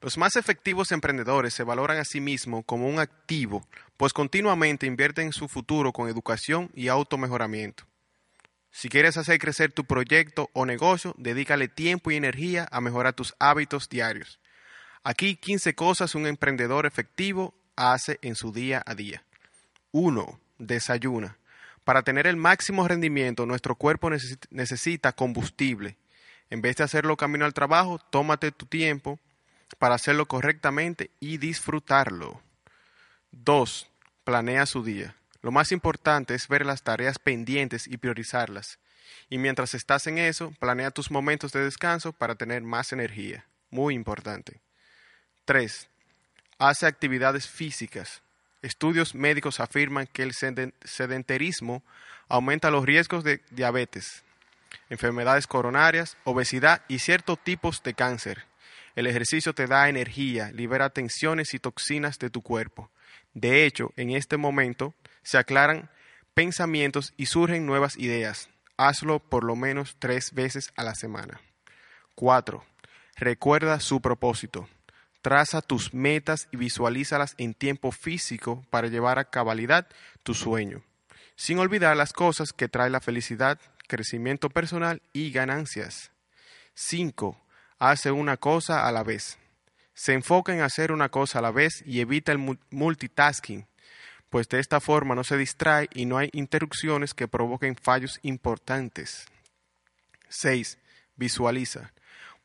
Los 0.00 0.18
más 0.18 0.34
efectivos 0.34 0.90
emprendedores 0.90 1.54
se 1.54 1.62
valoran 1.62 1.98
a 1.98 2.04
sí 2.04 2.20
mismos 2.20 2.64
como 2.66 2.88
un 2.88 2.98
activo, 2.98 3.64
pues 3.96 4.12
continuamente 4.12 4.86
invierten 4.86 5.26
en 5.26 5.32
su 5.32 5.46
futuro 5.46 5.92
con 5.92 6.08
educación 6.08 6.72
y 6.74 6.88
automejoramiento. 6.88 7.84
Si 8.72 8.88
quieres 8.88 9.16
hacer 9.16 9.38
crecer 9.38 9.70
tu 9.70 9.84
proyecto 9.84 10.50
o 10.54 10.66
negocio, 10.66 11.14
dedícale 11.16 11.68
tiempo 11.68 12.10
y 12.10 12.16
energía 12.16 12.66
a 12.72 12.80
mejorar 12.80 13.12
tus 13.12 13.32
hábitos 13.38 13.88
diarios. 13.88 14.40
Aquí 15.04 15.36
15 15.36 15.76
cosas 15.76 16.16
un 16.16 16.26
emprendedor 16.26 16.84
efectivo 16.84 17.54
hace 17.76 18.18
en 18.22 18.34
su 18.34 18.50
día 18.50 18.82
a 18.84 18.96
día. 18.96 19.22
1. 19.92 20.40
Desayuna. 20.58 21.38
Para 21.84 22.02
tener 22.02 22.26
el 22.26 22.36
máximo 22.36 22.86
rendimiento, 22.86 23.46
nuestro 23.46 23.74
cuerpo 23.74 24.10
necesita 24.50 25.12
combustible. 25.12 25.96
En 26.50 26.60
vez 26.60 26.76
de 26.76 26.84
hacerlo 26.84 27.16
camino 27.16 27.44
al 27.44 27.54
trabajo, 27.54 27.98
tómate 27.98 28.52
tu 28.52 28.66
tiempo 28.66 29.18
para 29.78 29.94
hacerlo 29.94 30.26
correctamente 30.26 31.10
y 31.18 31.38
disfrutarlo. 31.38 32.40
2. 33.32 33.88
Planea 34.24 34.66
su 34.66 34.84
día. 34.84 35.16
Lo 35.40 35.50
más 35.50 35.72
importante 35.72 36.34
es 36.34 36.46
ver 36.46 36.64
las 36.64 36.82
tareas 36.82 37.18
pendientes 37.18 37.88
y 37.88 37.96
priorizarlas. 37.96 38.78
Y 39.28 39.38
mientras 39.38 39.74
estás 39.74 40.06
en 40.06 40.18
eso, 40.18 40.52
planea 40.60 40.90
tus 40.90 41.10
momentos 41.10 41.52
de 41.52 41.64
descanso 41.64 42.12
para 42.12 42.36
tener 42.36 42.62
más 42.62 42.92
energía. 42.92 43.46
Muy 43.70 43.94
importante. 43.94 44.60
3. 45.46 45.88
Hace 46.58 46.86
actividades 46.86 47.48
físicas. 47.48 48.22
Estudios 48.62 49.14
médicos 49.14 49.58
afirman 49.58 50.06
que 50.06 50.22
el 50.22 50.32
sedentarismo 50.32 51.82
aumenta 52.28 52.70
los 52.70 52.84
riesgos 52.84 53.24
de 53.24 53.42
diabetes, 53.50 54.22
enfermedades 54.88 55.48
coronarias, 55.48 56.16
obesidad 56.24 56.82
y 56.86 57.00
ciertos 57.00 57.42
tipos 57.42 57.82
de 57.82 57.94
cáncer. 57.94 58.44
El 58.94 59.06
ejercicio 59.06 59.52
te 59.52 59.66
da 59.66 59.88
energía, 59.88 60.52
libera 60.52 60.90
tensiones 60.90 61.54
y 61.54 61.58
toxinas 61.58 62.18
de 62.18 62.30
tu 62.30 62.42
cuerpo. 62.42 62.90
De 63.34 63.64
hecho, 63.64 63.92
en 63.96 64.10
este 64.10 64.36
momento 64.36 64.94
se 65.22 65.38
aclaran 65.38 65.90
pensamientos 66.34 67.14
y 67.16 67.26
surgen 67.26 67.66
nuevas 67.66 67.96
ideas. 67.96 68.48
Hazlo 68.76 69.18
por 69.18 69.44
lo 69.44 69.56
menos 69.56 69.96
tres 69.98 70.32
veces 70.34 70.72
a 70.76 70.84
la 70.84 70.94
semana. 70.94 71.40
4. 72.14 72.64
Recuerda 73.16 73.80
su 73.80 74.00
propósito. 74.00 74.68
Traza 75.22 75.62
tus 75.62 75.94
metas 75.94 76.48
y 76.50 76.56
visualízalas 76.56 77.34
en 77.38 77.54
tiempo 77.54 77.92
físico 77.92 78.66
para 78.70 78.88
llevar 78.88 79.20
a 79.20 79.30
cabalidad 79.30 79.86
tu 80.24 80.34
sueño, 80.34 80.82
sin 81.36 81.58
olvidar 81.58 81.96
las 81.96 82.12
cosas 82.12 82.52
que 82.52 82.68
trae 82.68 82.90
la 82.90 83.00
felicidad, 83.00 83.60
crecimiento 83.86 84.50
personal 84.50 85.00
y 85.12 85.30
ganancias. 85.30 86.10
5. 86.74 87.40
Hace 87.78 88.10
una 88.10 88.36
cosa 88.36 88.86
a 88.86 88.92
la 88.92 89.04
vez. 89.04 89.38
Se 89.94 90.12
enfoca 90.12 90.52
en 90.52 90.60
hacer 90.60 90.90
una 90.90 91.08
cosa 91.08 91.38
a 91.38 91.42
la 91.42 91.52
vez 91.52 91.84
y 91.86 92.00
evita 92.00 92.32
el 92.32 92.58
multitasking, 92.70 93.66
pues 94.28 94.48
de 94.48 94.58
esta 94.58 94.80
forma 94.80 95.14
no 95.14 95.22
se 95.22 95.36
distrae 95.36 95.88
y 95.94 96.06
no 96.06 96.18
hay 96.18 96.30
interrupciones 96.32 97.14
que 97.14 97.28
provoquen 97.28 97.76
fallos 97.76 98.18
importantes. 98.22 99.26
6. 100.30 100.78
Visualiza. 101.14 101.92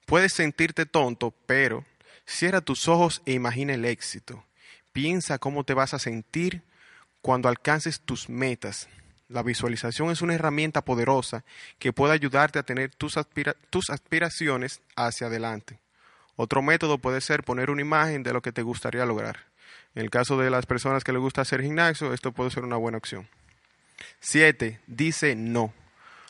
Puedes 0.05 0.33
sentirte 0.33 0.85
tonto, 0.85 1.31
pero 1.45 1.85
Cierra 2.27 2.61
tus 2.61 2.87
ojos 2.89 3.21
e 3.25 3.31
imagina 3.31 3.73
el 3.73 3.85
éxito. 3.85 4.43
Piensa 4.91 5.39
cómo 5.39 5.63
te 5.63 5.73
vas 5.73 5.93
a 5.93 5.99
sentir 5.99 6.61
cuando 7.21 7.49
alcances 7.49 8.01
tus 8.01 8.29
metas. 8.29 8.89
La 9.29 9.43
visualización 9.43 10.11
es 10.11 10.21
una 10.21 10.35
herramienta 10.35 10.83
poderosa 10.83 11.43
que 11.79 11.93
puede 11.93 12.13
ayudarte 12.13 12.59
a 12.59 12.63
tener 12.63 12.93
tus, 12.93 13.17
aspiraciones 13.17 14.81
hacia 14.95 15.27
adelante. 15.27 15.79
Otro 16.35 16.61
método 16.61 16.97
puede 16.97 17.21
ser 17.21 17.43
poner 17.43 17.69
una 17.69 17.81
imagen 17.81 18.23
de 18.23 18.33
lo 18.33 18.41
que 18.41 18.51
te 18.51 18.61
gustaría 18.61 19.05
lograr. 19.05 19.45
En 19.95 20.03
el 20.03 20.09
caso 20.09 20.37
de 20.37 20.49
las 20.49 20.65
personas 20.65 21.03
que 21.03 21.13
les 21.13 21.21
gusta 21.21 21.41
hacer 21.41 21.61
gimnasio, 21.61 22.13
esto 22.13 22.33
puede 22.33 22.51
ser 22.51 22.63
una 22.63 22.75
buena 22.75 22.97
opción. 22.97 23.27
7. 24.19 24.79
Dice 24.85 25.35
no. 25.35 25.73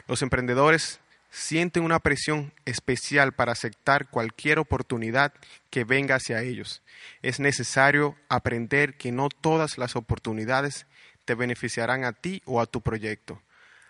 Los 0.07 0.21
emprendedores 0.21 0.99
sienten 1.29 1.83
una 1.83 1.99
presión 1.99 2.53
especial 2.65 3.33
para 3.33 3.51
aceptar 3.51 4.09
cualquier 4.09 4.59
oportunidad 4.59 5.33
que 5.69 5.83
venga 5.83 6.15
hacia 6.15 6.41
ellos. 6.41 6.81
Es 7.21 7.39
necesario 7.39 8.15
aprender 8.29 8.97
que 8.97 9.11
no 9.11 9.29
todas 9.29 9.77
las 9.77 9.95
oportunidades 9.95 10.85
te 11.25 11.35
beneficiarán 11.35 12.05
a 12.05 12.13
ti 12.13 12.41
o 12.45 12.61
a 12.61 12.65
tu 12.65 12.81
proyecto. 12.81 13.41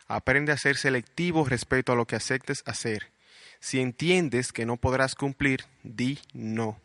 Aprende 0.08 0.51
a 0.51 0.58
ser 0.58 0.77
selectivo 0.77 1.46
respecto 1.46 1.91
a 1.91 1.96
lo 1.96 2.06
que 2.06 2.15
aceptes 2.15 2.63
hacer. 2.65 3.12
Si 3.60 3.79
entiendes 3.79 4.51
que 4.51 4.65
no 4.65 4.77
podrás 4.77 5.15
cumplir, 5.15 5.65
di 5.84 6.20
no. 6.34 6.79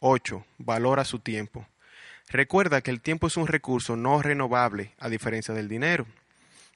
8. 0.00 0.44
Valora 0.58 1.04
su 1.04 1.18
tiempo. 1.18 1.66
Recuerda 2.28 2.80
que 2.80 2.90
el 2.90 3.00
tiempo 3.00 3.26
es 3.26 3.36
un 3.36 3.46
recurso 3.46 3.94
no 3.94 4.22
renovable, 4.22 4.94
a 4.98 5.08
diferencia 5.08 5.54
del 5.54 5.68
dinero. 5.68 6.06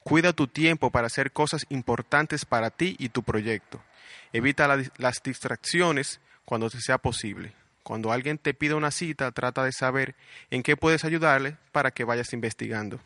Cuida 0.07 0.31
tu 0.31 0.47
tiempo 0.47 0.89
para 0.89 1.07
hacer 1.07 1.33
cosas 1.33 1.65
importantes 1.67 2.45
para 2.45 2.69
ti 2.69 2.95
y 2.97 3.09
tu 3.09 3.23
proyecto. 3.23 3.83
Evita 4.31 4.65
las 4.97 5.21
distracciones 5.21 6.21
cuando 6.45 6.69
te 6.69 6.79
sea 6.79 6.97
posible. 6.97 7.51
Cuando 7.83 8.13
alguien 8.13 8.37
te 8.37 8.53
pida 8.53 8.77
una 8.77 8.91
cita, 8.91 9.29
trata 9.33 9.65
de 9.65 9.73
saber 9.73 10.15
en 10.49 10.63
qué 10.63 10.77
puedes 10.77 11.03
ayudarle 11.03 11.57
para 11.73 11.91
que 11.91 12.05
vayas 12.05 12.31
investigando. 12.31 13.01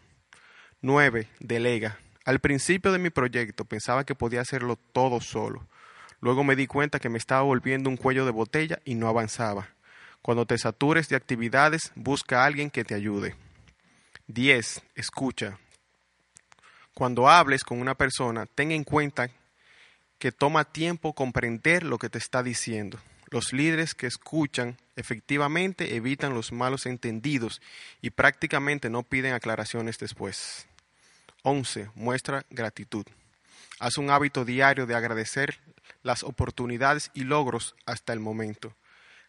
9. 0.81 1.27
Delega. 1.39 1.97
Al 2.23 2.37
principio 2.37 2.91
de 2.91 2.99
mi 2.99 3.09
proyecto 3.09 3.65
pensaba 3.65 4.03
que 4.03 4.13
podía 4.13 4.41
hacerlo 4.41 4.75
todo 4.75 5.21
solo. 5.21 5.65
Luego 6.19 6.43
me 6.43 6.55
di 6.55 6.67
cuenta 6.67 6.99
que 6.99 7.09
me 7.09 7.17
estaba 7.17 7.41
volviendo 7.41 7.89
un 7.89 7.97
cuello 7.97 8.25
de 8.25 8.31
botella 8.31 8.77
y 8.85 8.93
no 8.93 9.07
avanzaba. 9.07 9.69
Cuando 10.21 10.45
te 10.45 10.55
satures 10.59 11.09
de 11.09 11.15
actividades, 11.15 11.93
busca 11.95 12.43
a 12.43 12.45
alguien 12.45 12.69
que 12.69 12.83
te 12.83 12.93
ayude. 12.93 13.35
10. 14.27 14.83
Escucha. 14.93 15.57
Cuando 16.93 17.29
hables 17.29 17.63
con 17.63 17.79
una 17.79 17.95
persona, 17.95 18.45
ten 18.45 18.71
en 18.71 18.83
cuenta 18.83 19.29
que 20.19 20.31
toma 20.31 20.65
tiempo 20.65 21.13
comprender 21.13 21.83
lo 21.83 21.97
que 21.97 22.09
te 22.09 22.17
está 22.17 22.43
diciendo. 22.43 22.99
Los 23.29 23.53
líderes 23.53 23.95
que 23.95 24.07
escuchan 24.07 24.77
efectivamente 24.95 25.95
evitan 25.95 26.33
los 26.33 26.51
malos 26.51 26.85
entendidos 26.85 27.61
y 28.01 28.09
prácticamente 28.09 28.89
no 28.89 29.03
piden 29.03 29.33
aclaraciones 29.33 29.97
después. 29.97 30.67
11. 31.43 31.89
Muestra 31.95 32.45
gratitud. 32.49 33.05
Haz 33.79 33.97
un 33.97 34.09
hábito 34.11 34.43
diario 34.43 34.85
de 34.85 34.95
agradecer 34.95 35.59
las 36.03 36.23
oportunidades 36.23 37.09
y 37.13 37.23
logros 37.23 37.73
hasta 37.85 38.11
el 38.11 38.19
momento. 38.19 38.75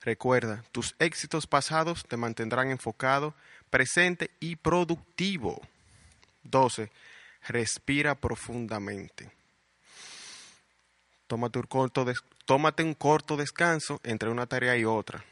Recuerda, 0.03 0.65
tus 0.73 0.97
éxitos 0.99 1.47
pasados 1.47 2.05
te 2.09 2.17
mantendrán 2.17 2.71
enfocado, 2.71 3.35
presente 3.71 4.31
y 4.41 4.57
productivo. 4.57 5.63
12 6.43 6.91
respira 7.49 8.15
profundamente. 8.15 9.31
Tómate 11.27 11.59
un, 12.83 12.95
corto 12.95 13.37
descanso 13.37 14.01
entre 14.05 14.29
una 14.29 14.47
tarea 14.47 14.77
y 14.77 14.85
otra. 14.85 15.25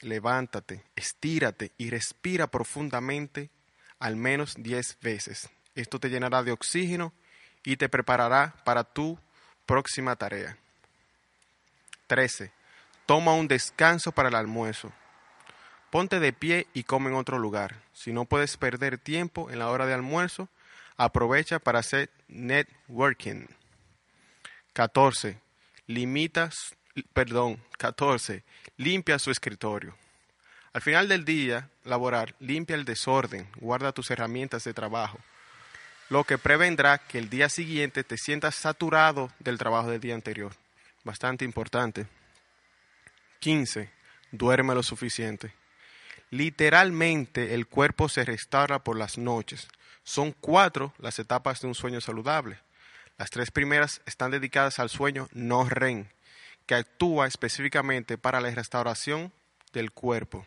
Levántate, 0.00 0.82
estírate 0.96 1.72
y 1.76 1.90
respira 1.90 2.46
profundamente 2.46 3.50
al 3.98 4.16
menos 4.16 4.54
10 4.58 4.98
veces. 5.00 5.50
Esto 5.74 6.00
te 6.00 6.08
llenará 6.08 6.42
de 6.42 6.52
oxígeno 6.52 7.12
y 7.64 7.76
te 7.76 7.88
preparará 7.88 8.54
para 8.64 8.82
tu 8.82 9.18
próxima 9.66 10.16
tarea. 10.16 10.56
13. 12.06 12.50
Toma 13.06 13.34
un 13.34 13.46
descanso 13.46 14.10
para 14.12 14.28
el 14.28 14.34
almuerzo. 14.34 14.92
Ponte 15.90 16.18
de 16.18 16.32
pie 16.32 16.66
y 16.72 16.84
come 16.84 17.10
en 17.10 17.16
otro 17.16 17.38
lugar. 17.38 17.82
Si 17.92 18.12
no 18.12 18.24
puedes 18.24 18.56
perder 18.56 18.98
tiempo 18.98 19.50
en 19.50 19.58
la 19.58 19.68
hora 19.68 19.86
de 19.86 19.94
almuerzo, 19.94 20.48
aprovecha 21.04 21.58
para 21.58 21.80
hacer 21.80 22.10
networking. 22.28 23.46
14. 24.72 25.38
Limita, 25.86 26.50
perdón, 27.12 27.62
14. 27.78 28.44
Limpia 28.76 29.18
su 29.18 29.30
escritorio. 29.30 29.96
Al 30.72 30.80
final 30.80 31.08
del 31.08 31.24
día 31.24 31.68
laboral, 31.84 32.34
limpia 32.40 32.76
el 32.76 32.84
desorden, 32.84 33.46
guarda 33.56 33.92
tus 33.92 34.10
herramientas 34.10 34.64
de 34.64 34.72
trabajo, 34.72 35.18
lo 36.08 36.24
que 36.24 36.38
prevendrá 36.38 36.96
que 36.96 37.18
el 37.18 37.28
día 37.28 37.50
siguiente 37.50 38.04
te 38.04 38.16
sientas 38.16 38.54
saturado 38.54 39.30
del 39.38 39.58
trabajo 39.58 39.90
del 39.90 40.00
día 40.00 40.14
anterior. 40.14 40.52
Bastante 41.04 41.44
importante. 41.44 42.06
15. 43.40 43.90
Duerme 44.30 44.74
lo 44.74 44.82
suficiente. 44.82 45.52
Literalmente 46.30 47.54
el 47.54 47.66
cuerpo 47.66 48.08
se 48.08 48.24
restaura 48.24 48.78
por 48.78 48.96
las 48.96 49.18
noches. 49.18 49.68
Son 50.04 50.32
cuatro 50.32 50.92
las 50.98 51.18
etapas 51.18 51.60
de 51.60 51.68
un 51.68 51.74
sueño 51.74 52.00
saludable. 52.00 52.58
Las 53.18 53.30
tres 53.30 53.50
primeras 53.50 54.00
están 54.06 54.30
dedicadas 54.30 54.78
al 54.78 54.88
sueño 54.88 55.28
no 55.32 55.68
REM, 55.68 56.08
que 56.66 56.74
actúa 56.74 57.26
específicamente 57.26 58.18
para 58.18 58.40
la 58.40 58.50
restauración 58.50 59.32
del 59.72 59.92
cuerpo. 59.92 60.46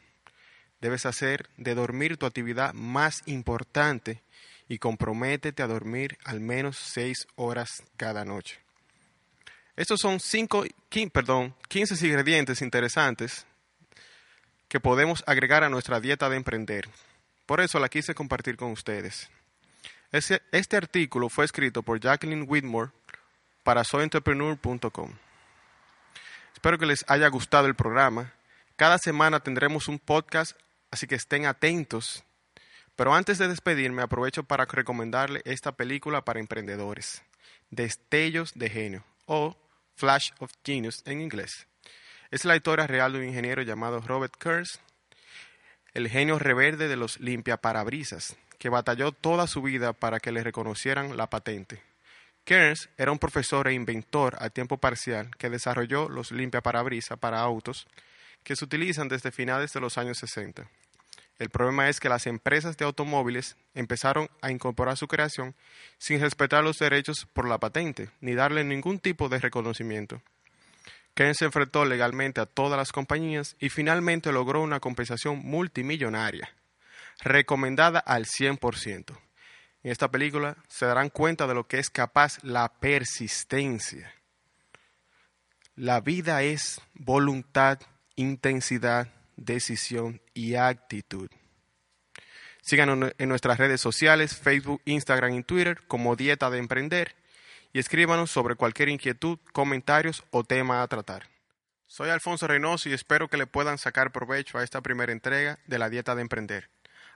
Debes 0.82 1.06
hacer 1.06 1.50
de 1.58 1.76
dormir 1.76 2.18
tu 2.18 2.26
actividad 2.26 2.74
más 2.74 3.24
importante 3.26 4.22
y 4.68 4.78
comprométete 4.80 5.64
a 5.64 5.68
dormir 5.68 6.18
al 6.24 6.40
menos 6.40 6.78
6 6.78 7.28
horas 7.36 7.84
cada 7.98 8.26
noche. 8.26 8.60
Estos 9.76 10.00
son 10.00 10.20
cinco, 10.20 10.64
perdón, 11.12 11.54
15 11.68 12.08
ingredientes 12.08 12.62
interesantes 12.62 13.46
que 14.70 14.80
podemos 14.80 15.24
agregar 15.28 15.64
a 15.64 15.70
nuestra 15.70 16.00
dieta 16.00 16.30
de 16.30 16.38
emprender. 16.38 16.88
Por 17.46 17.62
eso 17.62 17.80
la 17.80 17.90
quise 17.90 18.16
compartir 18.16 18.56
con 18.58 18.72
ustedes. 18.72 19.30
Este, 20.12 20.78
artículo 20.78 21.30
fue 21.30 21.46
escrito 21.46 21.84
por 21.84 22.00
Jacqueline 22.00 22.46
Whitmore 22.48 22.92
para 23.64 23.84
soyentrepreneur.com. 23.84 25.14
Espero 26.54 26.78
que 26.78 26.86
les 26.86 27.04
haya 27.08 27.28
gustado 27.28 27.68
el 27.68 27.76
programa. 27.76 28.34
Cada 28.76 28.98
semana 28.98 29.40
tendremos 29.40 29.88
un 29.88 30.00
podcast, 30.00 30.58
así 30.92 31.08
que 31.08 31.16
estén 31.16 31.46
atentos. 31.46 32.24
Pero 32.96 33.14
antes 33.14 33.38
de 33.38 33.48
despedirme, 33.48 34.02
aprovecho 34.02 34.44
para 34.44 34.66
recomendarle 34.66 35.42
esta 35.46 35.74
película 35.74 36.24
para 36.24 36.40
emprendedores, 36.40 37.24
Destellos 37.70 38.54
de 38.54 38.70
Genio, 38.70 39.04
o 39.26 39.58
Flash 39.96 40.32
of 40.40 40.52
Genius 40.64 41.04
en 41.06 41.22
inglés. 41.22 41.68
Es 42.32 42.46
la 42.46 42.56
historia 42.56 42.88
real 42.88 43.14
de 43.14 43.20
un 43.20 43.26
ingeniero 43.26 43.62
llamado 43.64 44.00
Robert 44.02 44.34
Kurz, 44.42 44.80
el 45.96 46.10
genio 46.10 46.38
reverde 46.38 46.90
de 46.90 46.98
los 46.98 47.22
limpiaparabrisas, 47.22 48.36
que 48.60 48.68
batalló 48.68 49.14
toda 49.14 49.48
su 49.48 49.62
vida 49.62 49.94
para 49.94 50.20
que 50.20 50.34
le 50.34 50.44
reconocieran 50.44 51.16
la 51.16 51.30
patente. 51.30 51.82
Kearns 52.44 52.90
era 52.98 53.14
un 53.14 53.18
profesor 53.18 53.70
e 53.70 53.74
inventor 53.74 54.36
a 54.40 54.50
tiempo 54.50 54.78
parcial 54.78 55.32
que 55.38 55.50
desarrolló 55.50 56.10
los 56.10 56.32
limpiaparabrisas 56.32 57.18
para 57.18 57.40
autos 57.40 57.88
que 58.44 58.58
se 58.58 58.66
utilizan 58.66 59.08
desde 59.08 59.32
finales 59.32 59.72
de 59.72 59.80
los 59.80 59.98
años 59.98 60.18
60. 60.18 60.70
El 61.40 61.50
problema 61.50 61.88
es 61.88 62.02
que 62.02 62.10
las 62.10 62.28
empresas 62.28 62.76
de 62.76 62.84
automóviles 62.84 63.56
empezaron 63.74 64.30
a 64.42 64.52
incorporar 64.52 64.98
su 64.98 65.08
creación 65.08 65.56
sin 65.98 66.20
respetar 66.20 66.64
los 66.64 66.78
derechos 66.78 67.26
por 67.32 67.48
la 67.48 67.58
patente 67.58 68.10
ni 68.20 68.36
darle 68.36 68.66
ningún 68.66 69.00
tipo 69.00 69.30
de 69.30 69.40
reconocimiento. 69.40 70.22
Ken 71.16 71.34
se 71.34 71.46
enfrentó 71.46 71.86
legalmente 71.86 72.42
a 72.42 72.46
todas 72.46 72.78
las 72.78 72.92
compañías 72.92 73.56
y 73.58 73.70
finalmente 73.70 74.34
logró 74.34 74.62
una 74.62 74.82
compensación 74.82 75.40
multimillonaria, 75.40 76.50
recomendada 77.24 78.00
al 78.00 78.26
100%. 78.26 79.18
En 79.84 79.92
esta 79.92 80.12
película 80.12 80.58
se 80.68 80.86
darán 80.86 81.10
cuenta 81.10 81.48
de 81.48 81.54
lo 81.54 81.68
que 81.68 81.80
es 81.80 81.90
capaz 81.90 82.44
la 82.44 82.68
persistencia. 82.68 84.14
La 85.76 86.02
vida 86.02 86.44
es 86.44 86.82
voluntad, 86.94 87.80
intensidad, 88.18 89.08
decisión 89.38 90.22
y 90.34 90.56
actitud. 90.56 91.30
Síganos 92.62 93.14
en 93.18 93.30
nuestras 93.30 93.58
redes 93.58 93.80
sociales, 93.80 94.36
Facebook, 94.36 94.82
Instagram 94.84 95.36
y 95.36 95.44
Twitter 95.44 95.82
como 95.88 96.18
Dieta 96.18 96.50
de 96.50 96.58
Emprender 96.58 97.16
y 97.76 97.80
escríbanos 97.80 98.32
sobre 98.32 98.56
cualquier 98.56 98.88
inquietud, 98.88 99.38
comentarios 99.52 100.24
o 100.32 100.46
tema 100.46 100.82
a 100.82 100.88
tratar. 100.88 101.24
Soy 101.88 102.10
Alfonso 102.10 102.48
Reynoso 102.48 102.88
y 102.88 102.94
espero 102.94 103.28
que 103.28 103.36
le 103.36 103.48
puedan 103.48 103.78
sacar 103.78 104.14
provecho 104.14 104.58
a 104.58 104.64
esta 104.64 104.80
primera 104.80 105.12
entrega 105.12 105.60
de 105.68 105.78
la 105.78 105.90
Dieta 105.90 106.16
de 106.16 106.22
Emprender. 106.22 106.70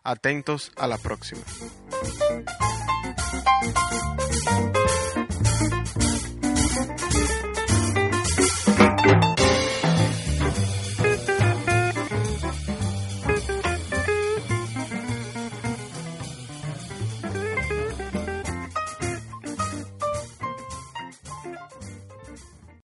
Atentos 0.04 0.74
a 0.76 0.88
la 0.88 0.98
próxima. 0.98 1.40